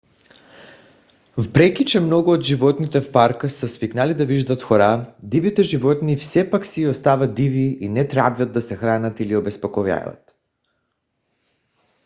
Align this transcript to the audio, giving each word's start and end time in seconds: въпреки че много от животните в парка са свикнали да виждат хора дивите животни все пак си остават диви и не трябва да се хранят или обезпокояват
въпреки 1.37 1.85
че 1.85 1.99
много 1.99 2.31
от 2.31 2.41
животните 2.43 3.01
в 3.01 3.11
парка 3.11 3.49
са 3.49 3.67
свикнали 3.67 4.13
да 4.13 4.25
виждат 4.25 4.63
хора 4.63 5.15
дивите 5.23 5.63
животни 5.63 6.15
все 6.17 6.51
пак 6.51 6.65
си 6.65 6.87
остават 6.87 7.35
диви 7.35 7.77
и 7.81 7.89
не 7.89 8.07
трябва 8.07 8.45
да 8.45 8.61
се 8.61 8.75
хранят 8.75 9.19
или 9.19 9.35
обезпокояват 9.35 10.35